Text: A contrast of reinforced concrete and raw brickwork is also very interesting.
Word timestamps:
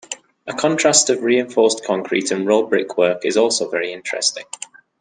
A 0.47 0.53
contrast 0.55 1.11
of 1.11 1.21
reinforced 1.21 1.85
concrete 1.85 2.31
and 2.31 2.47
raw 2.47 2.63
brickwork 2.63 3.23
is 3.23 3.37
also 3.37 3.69
very 3.69 3.93
interesting. 3.93 4.45